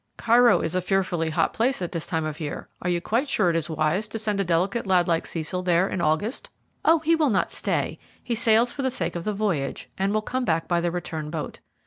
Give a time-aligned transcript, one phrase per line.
[0.17, 2.67] "Cairo is a fearfully hot place at this time of year.
[2.81, 5.61] Are you quite sure that it is wise to send a delicate lad like Cecil
[5.61, 6.49] there in August?"
[6.83, 7.99] "Oh, he will not stay.
[8.23, 11.29] He sails for the sake of the voyage, and will come back by the return
[11.29, 11.59] boat.